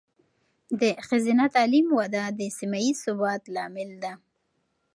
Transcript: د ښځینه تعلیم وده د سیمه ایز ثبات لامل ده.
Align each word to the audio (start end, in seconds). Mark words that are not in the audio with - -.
د 0.81 0.83
ښځینه 1.07 1.45
تعلیم 1.55 1.87
وده 1.99 2.23
د 2.39 2.41
سیمه 2.57 2.79
ایز 2.85 2.97
ثبات 3.05 3.41
لامل 3.55 3.91
ده. 4.03 4.13